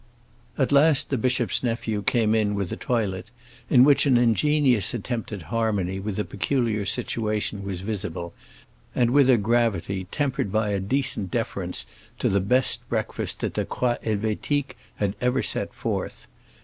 At 0.57 0.71
last 0.71 1.11
the 1.11 1.15
bishop's 1.19 1.61
nephew 1.61 2.01
came 2.01 2.33
in 2.33 2.55
with 2.55 2.71
a 2.71 2.75
toilet 2.75 3.29
in 3.69 3.83
which 3.83 4.07
an 4.07 4.17
ingenious 4.17 4.95
attempt 4.95 5.31
at 5.31 5.43
harmony 5.53 5.99
with 5.99 6.15
the 6.15 6.25
peculiar 6.25 6.85
situation 6.85 7.63
was 7.63 7.81
visible, 7.81 8.33
and 8.95 9.11
with 9.11 9.29
a 9.29 9.37
gravity 9.37 10.07
tempered 10.09 10.51
by 10.51 10.69
a 10.69 10.79
decent 10.79 11.29
deference 11.29 11.85
to 12.17 12.29
the 12.29 12.41
best 12.41 12.89
breakfast 12.89 13.41
that 13.41 13.53
the 13.53 13.63
Croix 13.63 13.97
Helvétique 14.03 14.73
had 14.95 15.13
ever 15.21 15.43
set 15.43 15.71
forth. 15.71 16.25